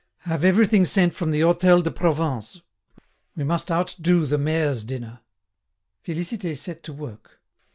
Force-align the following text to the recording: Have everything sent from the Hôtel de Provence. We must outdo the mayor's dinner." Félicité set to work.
Have 0.21 0.43
everything 0.43 0.83
sent 0.85 1.13
from 1.13 1.29
the 1.29 1.41
Hôtel 1.41 1.83
de 1.83 1.91
Provence. 1.91 2.63
We 3.35 3.43
must 3.43 3.69
outdo 3.69 4.25
the 4.25 4.39
mayor's 4.39 4.83
dinner." 4.83 5.19
Félicité 6.03 6.57
set 6.57 6.81
to 6.85 6.93
work. 6.93 7.39